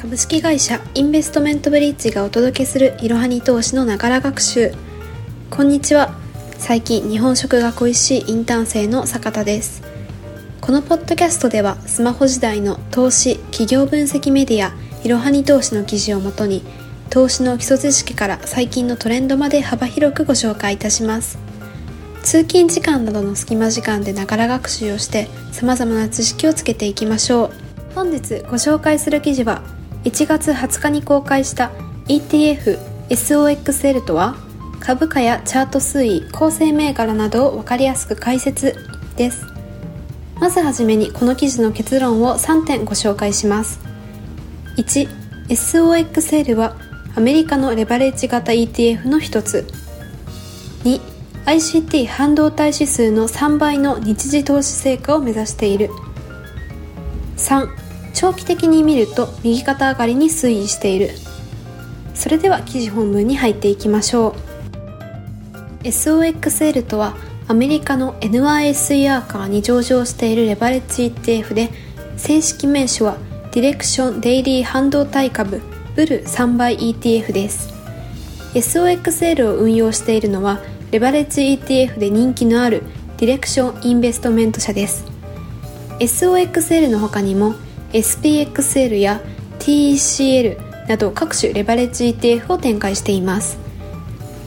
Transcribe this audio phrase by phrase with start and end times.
[0.00, 4.72] 株式会社インベストメントブリッジがお届けするいろはに投資のながら学習。
[5.50, 6.14] こんにちは。
[6.56, 9.82] 最近日本食が恋しいインターン生の坂田です。
[10.62, 14.72] このポッドキャストではスマホ時代の投資企業分析メディア
[15.04, 16.62] いろはに投資の記事をもとに
[17.10, 21.38] 投資の基礎知識から最近のトレンドまで幅広くご紹介いたします。
[22.22, 27.50] 通勤時間などの隙間時間でながら学習をして様々な知識をつけていきましょう。
[27.94, 29.62] 本日ご紹介する記事は
[30.04, 31.70] 1月20日に公開した
[32.06, 32.78] ETF
[33.10, 34.36] SOXL とは
[34.80, 38.76] 株価やチャート推移構成銘柄などを分かりやすく解説
[39.16, 39.44] です。
[40.40, 43.78] まずはじめにこの記事の結論を3点ご紹介します。
[44.78, 45.08] 1
[45.48, 46.76] SOXL は
[47.14, 49.66] アメリカのレバレッジ型 ETF の一つ。
[51.44, 55.90] 2ICT 半導体指数の3倍の日時投資成果を目指している。
[57.36, 57.79] 3
[58.14, 61.10] 長期的に見ると右肩上がりに推移している。
[62.14, 64.36] それでは記事本文に入っていきましょ
[65.82, 65.84] う。
[65.84, 67.16] SOXL とは
[67.48, 71.70] アメリカの NYSE アーカーに上場しているレバレッジ ETF で
[72.16, 73.16] 正式名称は
[73.52, 75.62] ディレクションデイリー半導体株
[75.96, 77.70] ブル3倍 ETF です。
[78.54, 82.82] SOXL を運用しているのはレバレッジ ETF で人気のある
[83.16, 85.04] ディレクションインベストメント社です。
[85.98, 87.54] SOXL の他にも
[87.92, 89.20] SPXL や
[89.58, 93.58] TECL など各種レバレッジ ETF を展開しています。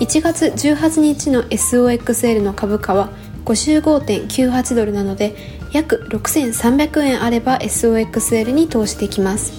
[0.00, 3.10] 1月18日の SOXL の株価は
[3.44, 5.34] 55.98ドルなので
[5.72, 9.52] 約6300円あれば SOXL に投資できます。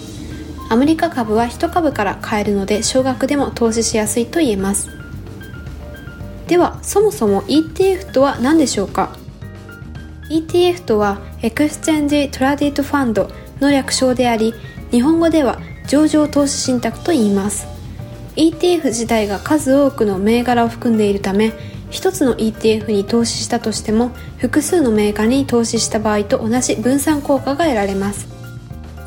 [0.70, 4.90] アメリカ株は1株から買えるので少額でも投資しやすいと言えます。
[6.48, 9.16] ではそもそも ETF とは何でしょうか
[10.30, 13.30] ？ETF とは Exchange Traded Fund
[13.64, 14.54] の略称であり
[14.92, 17.68] 日本語では上場投資信託と言います。
[18.36, 21.54] ETF 自体が数多くの銘柄を含んでいるため
[21.92, 28.28] 一つの ETF に投資したとしても複数の銘柄に投資した場合と同じ分散効果が得られます。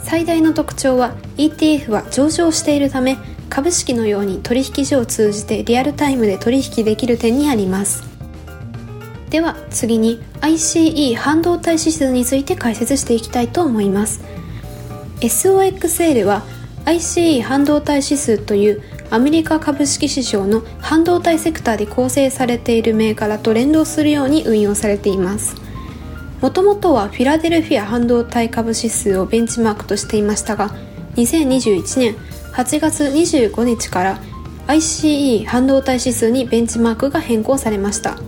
[0.03, 3.19] 最大の特徴は ETF は上場しているため
[3.49, 8.05] 株式のように取引所を通じてリアルタイムで取引できる点にあります。
[9.31, 14.36] では次に ICE 半導体指数について解説していきたいと思います。
[15.27, 16.43] SOXL は
[16.85, 25.57] ICE 半導体指数というアメリカ株式市場の半導体セクターで構成されている銘柄と連動するように運用されています。
[26.41, 30.71] もともとはフィラデルフィア半導体株指数をベンチマークとしていましたが
[31.17, 32.15] 2021年
[32.53, 34.21] 8月25日から
[34.67, 38.19] ICE 半導体指数にベンチマークが変更されました。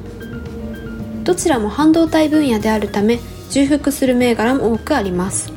[1.25, 3.21] どちらも半導体分野であるため
[3.51, 5.53] 重複する銘柄も多くあります。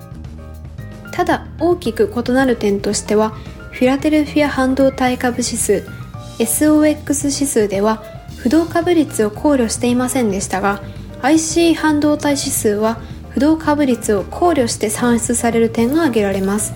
[1.11, 3.31] ただ大きく異なる点としては
[3.71, 5.85] フィラデルフィア半導体株指数
[6.39, 8.03] SOX 指数では
[8.37, 10.81] 不動株率を考慮していませんでしたが
[11.21, 12.99] IC 半導体指数は
[13.29, 16.73] 不動株率を考慮して算出される点が挙げられます。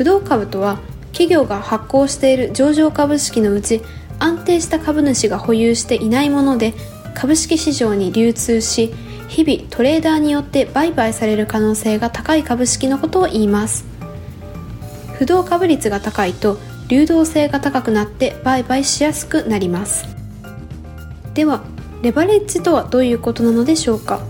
[0.00, 0.78] 不動株とは
[1.12, 3.82] 企業が発行している上場株式のうち
[4.18, 6.72] 安定した株主が保有していないもので
[7.14, 8.94] 株式市場に流通し
[9.30, 13.84] 日々トレーダーによって売買される可能性が高い株式のことを言います。
[15.14, 16.58] 不動株率が高いと
[16.88, 20.04] 流動性が高くなって売買しやすくなります。
[21.32, 21.62] では
[22.02, 24.20] レバレッジとはどういうことなのでしょうか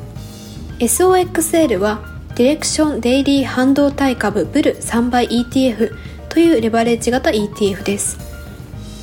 [0.81, 2.03] ？SOXL は
[2.35, 5.95] ディレクションデイリー半導体株ブル3倍 ETF
[6.29, 8.30] というレバレッジ型 ETF です。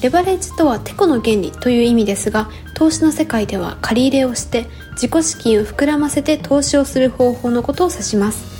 [0.01, 8.57] レバレッジとはテコの原理という意味ですが投資の世界では借り入れをして自己資金を膨らませて投資をする方法のことを指します。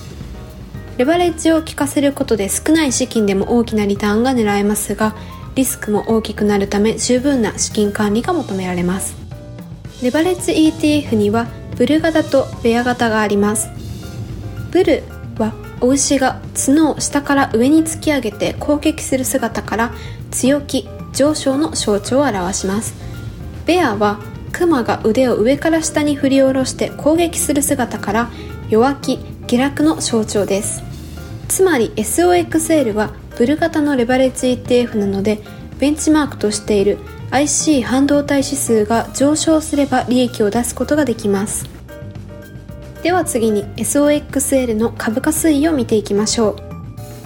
[0.97, 5.15] レバレッジを効かせることで少ない資金でも大きなリターンが狙えますが
[5.53, 9.15] リスクも大きくなるため十分な資金管理が求められます。
[10.01, 13.69] レバレッジ ETF にはブル型とベア型があります。
[14.71, 15.03] ブル
[15.37, 19.93] はお牛が角を下から上に突き上げて攻撃する姿から
[20.31, 22.93] 強気上昇の象徴を表します。
[23.65, 24.19] ベアは
[24.51, 28.29] クマが腕を上から下に振り下ろして攻撃する姿から
[28.69, 30.83] 弱気下落の象徴です。
[31.47, 35.39] つまり SOXL はブル型のレバレッジ ETF なので
[35.79, 36.97] ベンチマークとしている
[37.29, 41.65] IC 半導体指数が上昇すれば利益を出すことができます。
[43.03, 46.55] では次に SOXL の株価推移を見ていきましょう。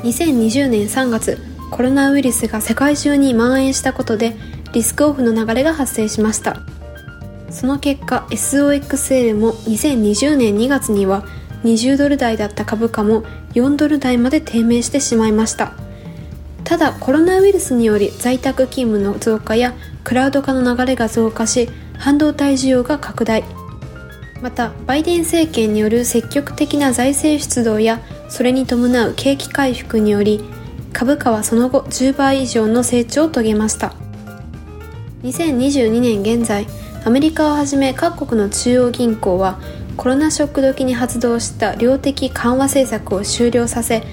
[0.08, 4.36] 2020年3月コロナウイルスが世界中に蔓延したことで
[4.74, 6.62] リスクオフの流れが発生しました。
[7.50, 11.26] その結果 SOXL も2020年2月には
[11.64, 13.24] 20ドル台だった株価も
[13.54, 15.74] 4ドル台まで低迷してしまいました。
[16.64, 23.44] ただコロナウイルスにより在宅勤務の増加やクラウド化の流れが増加し半導体需要が拡大。
[24.42, 30.42] またバイデン政権による積極的な財政出動やそれに伴う景気回復により
[30.94, 33.94] 株価はその後10倍以上の成長を遂げました。
[35.24, 36.68] 2022年現在
[37.06, 39.60] アメリカをはじめ各国の中央銀行は
[39.98, 44.04] コロナショック時に発動した量的緩和政策を終了させ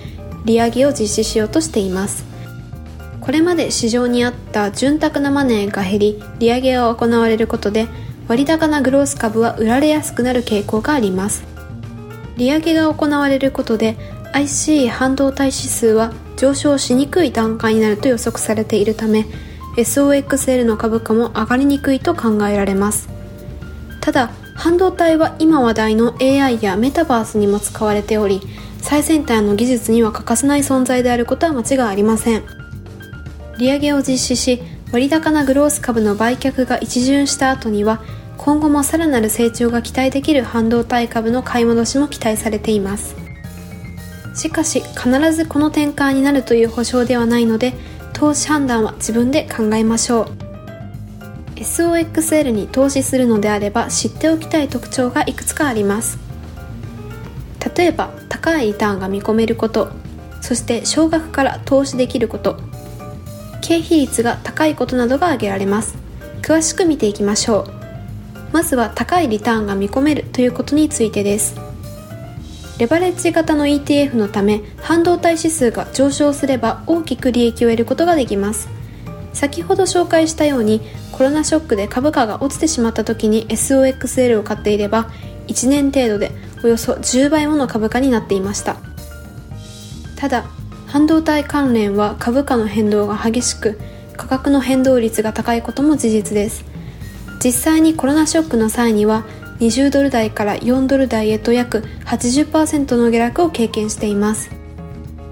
[0.45, 2.25] 利上げを実施しようとしています。
[3.21, 7.87] これまで市場にあった潤沢なマネーが減り利上げが行われることで
[8.27, 11.45] 割高なグロース株は売られやすくなる傾向があります。
[12.39, 13.97] 利上げが行われることで
[14.33, 19.27] IC 半導体指数は上昇しにくい段階になると予測されているため
[19.77, 23.09] SOXL の株価も上がりにくいと考えられます。
[24.01, 28.41] ただ半導体は今話題の AI やメタバースにも使われており
[28.81, 32.43] 最先端の技術には欠かせない存在であることは間違いありません。
[33.59, 38.03] 利上げを実施し割高なグロース株の売却が一巡した後には
[38.37, 43.28] 今後もさらなる成長が期待できる半導体株の買い戻しも期待されています。
[44.39, 47.75] しかし必ずこの転換になるという保証ではないので
[48.13, 50.29] 投資判断は自分で考えましょう。
[51.57, 56.19] SOXL に投資するのであれば知っておきたい特徴がいくつかあります。
[57.77, 59.91] 例えば高いリターンが見込めること。
[60.41, 62.61] そして少額から投資できること。
[63.61, 65.97] 経費率が高いことなどが挙げられます。
[66.43, 67.71] 詳しく見ていきましょう。
[68.53, 71.68] まずは高いリターンが見込めるということについてです。
[72.79, 78.69] レバレッジ型の ETF のため半導体指数が上昇すれば大きく利益を得ることができます。
[79.33, 80.81] 先ほど紹介したように
[81.13, 85.11] コロナショックで株価が落ちてしまった時に SOXL を買っていれば
[85.49, 86.31] 1年程度で
[86.63, 88.77] およそ10倍もの株価になっていました。
[90.17, 90.45] ただ
[90.87, 93.79] 半導体関連は株価の変動が激しく
[94.17, 96.65] 価格の変動率が高いことも事実です。
[97.43, 99.25] 実際にコロナショックの際には
[99.61, 104.51] 20ドル台から4ドル台へと約80%の下落を経験しています。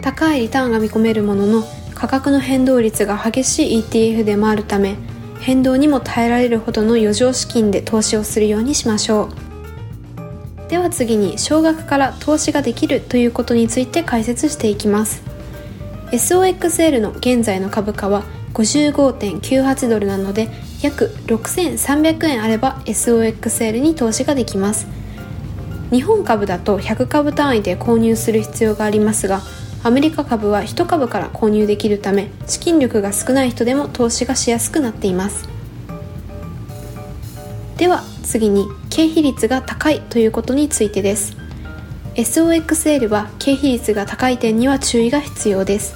[0.02, 1.64] 高いリターンが見込めるものの
[1.94, 4.96] 価格の変動率が激しい ETF でもあるため
[5.40, 9.30] 変動にも耐えられるほどの余剰資金で投資をするようにしましょ
[10.66, 10.70] う。
[10.70, 15.22] では次に少額から投資ができるということについて解説していきます。
[16.10, 18.24] SOXL の現在の株価は
[18.54, 20.48] 55.98ドルなので
[20.86, 24.86] 約6300円あれば SOXL に投資ができます。
[25.90, 29.40] 日本株だと100株単位で購入する必要がありますが
[29.84, 35.48] アメリカ株は1株から購入できるため資金力が少ない人でも投資がしやすくなっています。
[37.76, 41.36] では次に経費率が高いということについてです。
[42.14, 45.94] SOXL は経費率が高い点には注意が必要です。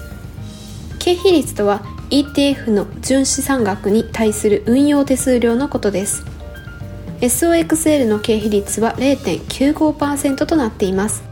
[0.98, 6.24] 経費率とは ETF の純資産額に対する運用手数料のことです。
[7.20, 11.22] SOXL の経費率は0.95%となっています。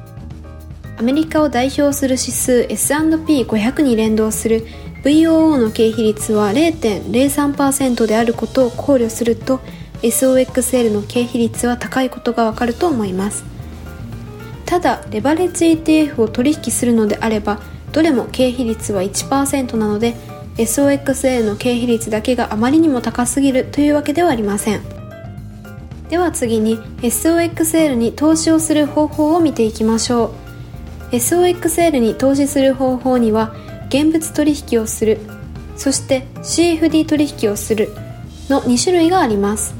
[0.98, 4.66] アメリカを代表する指数 S&P500 に連動する
[5.04, 9.60] VOO の経費率は0.03%であることを考慮すると
[10.02, 13.44] SOXL の経費率は高いことがわかると思います。
[14.64, 17.60] ただレバレッジ ETF を取引するのであれば
[17.92, 20.14] どれも経費率は1%なので
[20.58, 24.82] SOXL の経費率だけがあまりにも高すぎるというわけではありません。
[26.10, 30.34] では次に SOXL に投資をする方法を見ていきましょ
[31.12, 31.14] う。
[31.14, 33.54] SOXL に投資する方法には
[33.88, 35.18] 現物取引をする
[35.76, 37.88] そして CFD 取引をする
[38.50, 39.74] の2種類があります。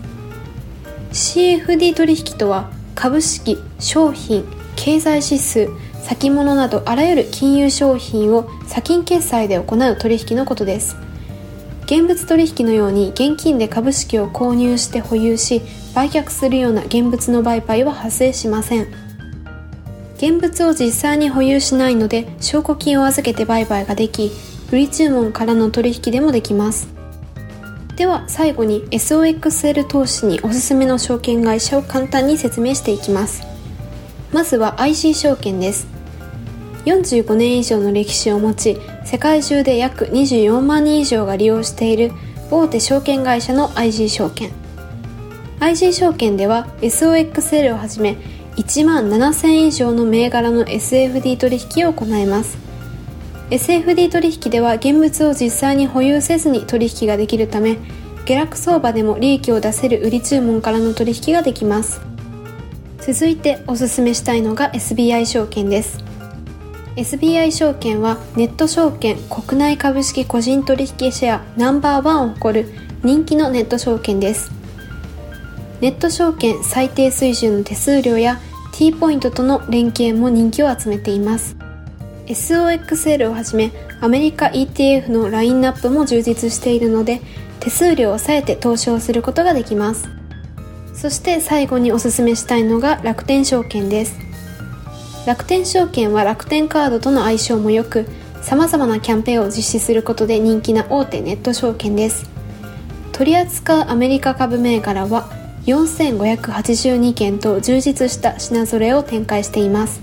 [1.12, 4.44] CFD 取引とは株式商品
[4.76, 5.68] 経済指数
[6.08, 10.96] 先物などあらゆる金融商品を先金決済で行う取引のことです。
[11.84, 15.60] 現物取引のように現金で株式を購入して保有し
[15.94, 18.88] 売却するような現物の売買は発生しません。
[20.16, 24.32] 現物を実際に保有しないので証拠金を預けて売買ができ
[24.72, 26.88] 売り注文からの取引でもできます。
[27.96, 33.42] では最後に SOXL 投資におすすめの証券会社を簡単に説明していきます。
[34.32, 35.97] まずは IC 証券です。
[36.84, 42.12] 45年以上の歴史を持ち世界中で約24万人以上が利用している
[42.50, 44.50] 大手証券会社の IG 証券。
[45.60, 48.16] IG 証券では SOXL をはじめ
[48.56, 52.58] 1万7000以上の銘柄の SFD 取引を行います。
[53.50, 57.78] SFD 取引では現物を実際に保有せずに取引ができるため
[58.26, 62.00] 下落相場でも利益を出せる売り注文からの取引ができます。
[63.00, 66.07] 続いておすすめしたいのが SBI 証券です。
[66.98, 72.68] SBI 証券はネット証券国内株式個人取引シェアナンバーワンを誇る
[73.04, 74.50] 人気のネット証券です。
[75.80, 78.40] ネット証券最低水準の手数料や
[78.72, 81.54] T ポイントとの連携も人気を集めています。
[82.26, 87.20] SOXL をはじめアメリカ ETF のラインナップも充実しているので
[87.60, 90.08] 手数料を抑えて投資をすることができます。
[90.94, 94.27] そして最後におすすめしたいのが楽天証券です。
[95.26, 98.06] 楽天証券は楽天カードとの相性も良く
[98.40, 102.30] 様々なキャンペーンを実施することで人気な大手ネット証券です。
[103.12, 105.28] 取り扱うアメリカ株銘柄は
[105.66, 110.00] 4582件と充実した品揃えを展開しています。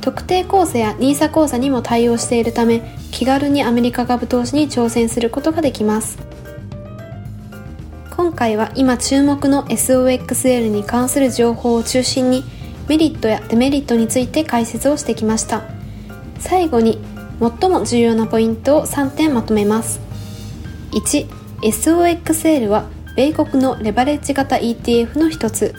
[0.00, 6.18] 特定口座や NISA 口座にも対応しているため気軽にアメリカ株投資に挑戦することができます。
[8.16, 12.44] 今回は今注目の SOXL に関する情報を中心に
[12.90, 15.62] メリットやデメリットについて解説をしてきました。
[16.40, 16.98] 最後に
[17.38, 20.00] 最も重要なポイントを3点まとめます。
[20.90, 25.72] 1SOXL は米国のレバレッジ型 ETF の一つ。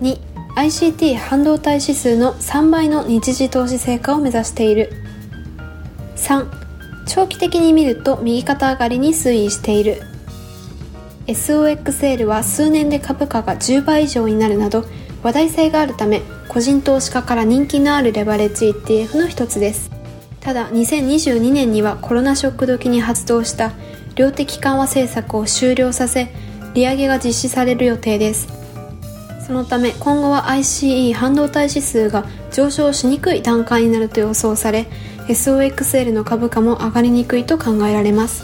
[0.00, 4.94] 2ICT 半導体指数の3倍の日時投資成果を目指している。
[6.16, 6.46] 3
[7.06, 10.00] 長期的に見ると右肩上がりに推移している。
[11.26, 14.86] SOXL は数年で株価が10倍以上になるなど
[15.22, 19.90] 話題性があるため個人投資家から人気のあるレバレッジ ETF の一つです。
[20.40, 23.72] ただ2022年にはコロナショック時に発動した
[24.16, 26.28] 量的緩和政策を終了させ
[26.74, 28.48] 利上げが実施される予定です。
[29.46, 34.86] そのため今後は ICE 半導体指数が上昇しにくい段階になると予想され
[35.28, 38.42] SOXL の株価も上がりにくいと考えられます。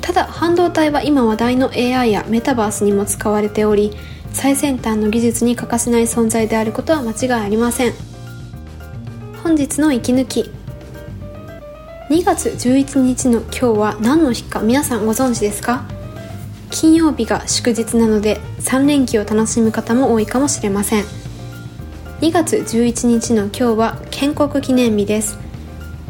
[0.00, 3.92] ただ半導体は今話題の AI やメタバースにも使われており
[4.32, 7.92] 最先端の技術に欠かせない存在であることは間違いありません。
[9.42, 10.50] 本日の息抜き。
[12.10, 15.84] 2月11日の今日は何の日か皆さんご存知ですか？
[16.70, 21.04] 金曜日が祝日なので3連休を楽しむ方も多いかもしれません。
[22.20, 25.38] 2月11日の今日は建国記念日です。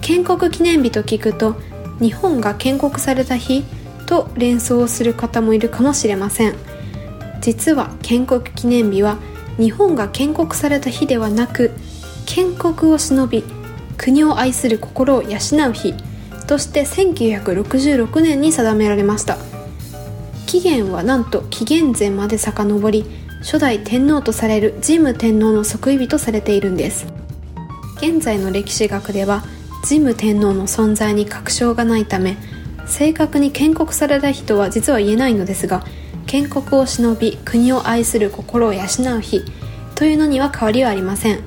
[0.00, 1.56] 建国記念日と聞くと
[2.00, 3.64] 日本が建国された日
[4.06, 6.54] と連想する方もいるかもしれません。
[7.48, 9.16] 実は建国記念日は
[9.56, 11.70] 日本が建国された日ではなく
[12.26, 13.42] 建国を忍び
[13.96, 15.38] 国を愛する心を養
[15.70, 15.94] う日
[16.46, 19.38] として1966年に定められました。
[20.46, 23.06] 起源はなんと紀元前まで遡り
[23.38, 27.06] 初代天皇とされる神武天皇の即位日とされているんです。
[27.96, 29.42] 現在の歴史学では
[29.88, 32.36] 神武天皇の存在に確証がないため
[32.84, 35.86] 正確に建国された人は実は言えないのですが
[36.28, 38.82] 建国を忍び国を愛する心を養
[39.16, 39.42] う日
[39.94, 41.40] というのには変わりはありません。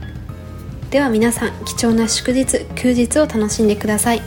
[0.90, 4.22] では皆さん貴重な祝日休日を楽しんでください。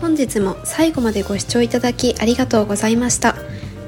[0.00, 3.36] 本日も最後までご視聴いただきありがとうございました。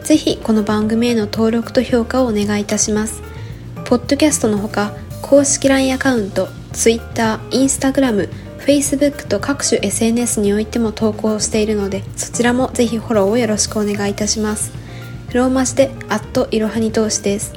[0.04, 3.23] ぜひこの番組への登録と評価をお願いいたします。
[3.87, 4.92] ポッドキャストのほか
[5.23, 14.86] 公式 LINE アカウント Twitter、Instagram、Facebook と各種 SNS においても投稿しているのでそちらもぜひフォローをよろしくお願いいたします。
[15.33, 17.52] ローマ字でアットいろはに投資です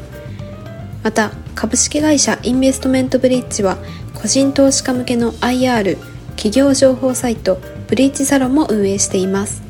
[1.04, 3.78] また株式会社インベストメントブリッジは
[4.14, 5.98] 個人投資家向けの IR
[6.32, 9.70] 企業情報サイトブリッジサロンも運営しています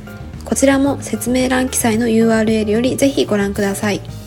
[0.49, 4.18] こちらも説明欄記載の URL よりぜひご覧ください。